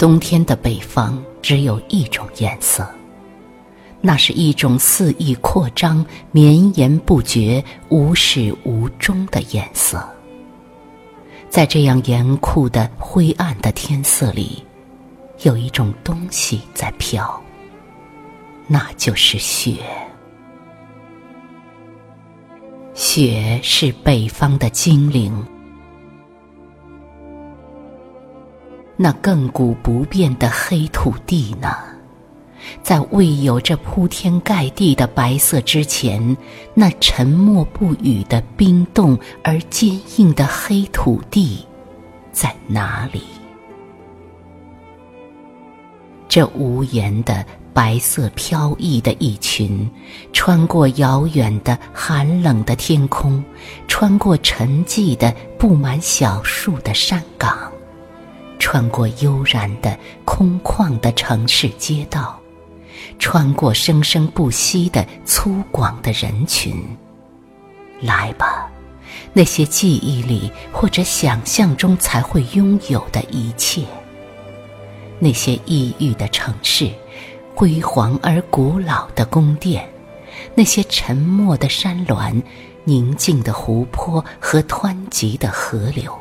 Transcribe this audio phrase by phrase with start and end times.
[0.00, 2.88] 冬天的北方只有一种颜色，
[4.00, 10.02] 那是一种肆意扩张、绵延不绝、无始无终的颜色。
[11.50, 14.64] 在这样严酷的灰暗的天色里，
[15.42, 17.38] 有一种东西在飘，
[18.66, 19.76] 那就是雪。
[22.94, 25.44] 雪是北方的精灵。
[29.02, 31.74] 那亘古不变的黑土地呢？
[32.82, 36.36] 在未有这铺天盖地的白色之前，
[36.74, 41.66] 那沉默不语的冰冻而坚硬的黑土地
[42.30, 43.22] 在哪里？
[46.28, 49.90] 这无言的白色飘逸的一群，
[50.30, 53.42] 穿过遥远的寒冷的天空，
[53.88, 57.72] 穿过沉寂的布满小树的山岗。
[58.60, 62.38] 穿过悠然的空旷的城市街道，
[63.18, 66.76] 穿过生生不息的粗犷的人群，
[68.00, 68.70] 来吧，
[69.32, 73.82] 那些记忆里或者想象中才会拥有的一切。
[75.18, 76.90] 那些异域的城市，
[77.54, 79.88] 辉煌而古老的宫殿，
[80.54, 82.40] 那些沉默的山峦，
[82.84, 86.16] 宁静的湖泊和湍急的河流。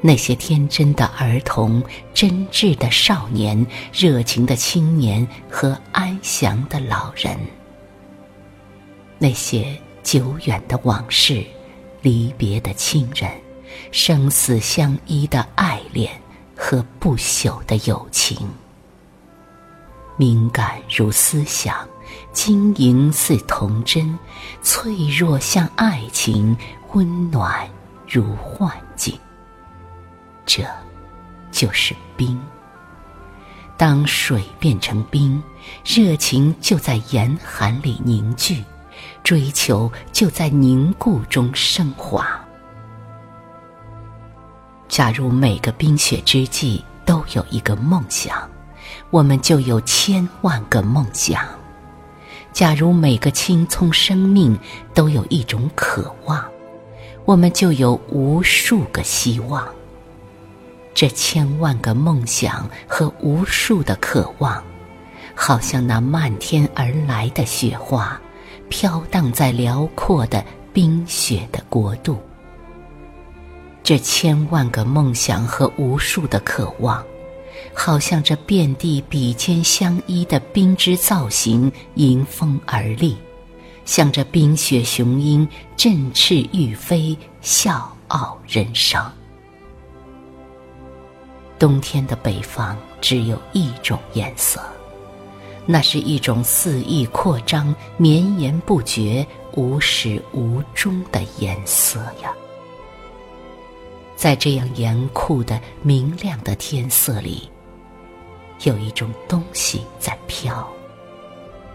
[0.00, 1.82] 那些天真的儿童、
[2.14, 7.36] 真挚的少年、热情的青年和安详的老人，
[9.18, 11.44] 那些久远的往事、
[12.00, 13.28] 离别的亲人、
[13.90, 16.12] 生死相依的爱恋
[16.56, 18.36] 和不朽的友情，
[20.16, 21.76] 敏感如思想，
[22.32, 24.16] 晶莹似童真，
[24.62, 26.56] 脆弱像爱情，
[26.92, 27.68] 温暖
[28.06, 29.18] 如幻境。
[30.58, 30.64] 这，
[31.52, 32.40] 就是冰。
[33.76, 35.40] 当水变成冰，
[35.84, 38.64] 热情就在严寒里凝聚，
[39.22, 42.44] 追求就在凝固中升华。
[44.88, 48.50] 假如每个冰雪之际都有一个梦想，
[49.10, 51.40] 我们就有千万个梦想；
[52.52, 54.58] 假如每个青葱生命
[54.92, 56.44] 都有一种渴望，
[57.24, 59.68] 我们就有无数个希望。
[61.00, 64.60] 这千万个梦想和无数的渴望，
[65.32, 68.20] 好像那漫天而来的雪花，
[68.68, 72.18] 飘荡在辽阔的冰雪的国度。
[73.84, 77.00] 这千万个梦想和无数的渴望，
[77.72, 83.16] 好像这遍地比肩相依的冰之造型迎风而立，
[83.84, 89.00] 向着冰雪雄鹰振翅欲飞，笑傲人生。
[91.58, 94.60] 冬天的北方只有一种颜色，
[95.66, 102.32] 那是一种肆意扩张、绵延不绝、无始无终的颜色呀。
[104.14, 107.50] 在这样严酷的、明亮的天色里，
[108.62, 110.66] 有一种东西在飘，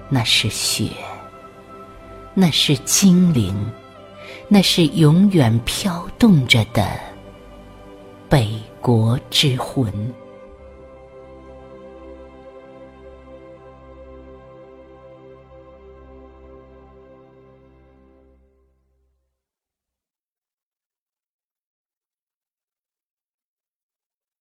[0.07, 0.89] 那是雪，
[2.33, 3.53] 那是精灵，
[4.47, 6.87] 那是永远飘动着的
[8.29, 8.62] 北。
[8.83, 10.22] 国之魂。